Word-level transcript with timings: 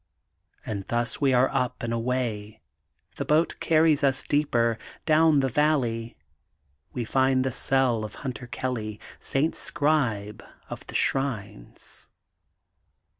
''And 0.65 0.83
thus 0.87 1.21
we 1.21 1.31
are 1.31 1.47
up 1.53 1.83
and 1.83 1.93
away. 1.93 2.59
The 3.17 3.23
boat 3.23 3.57
carries 3.59 4.03
us 4.03 4.23
deeper, 4.23 4.79
down 5.05 5.41
the 5.41 5.47
valley. 5.47 6.17
We 6.91 7.05
find 7.05 7.43
the 7.43 7.51
cell 7.51 8.03
of 8.03 8.15
Hunter 8.25 8.47
Kelly,— 8.47 8.99
St. 9.33 9.53
Scribe 9.55 10.43
of 10.71 10.87
the 10.87 10.95
Shrines. 10.95 12.09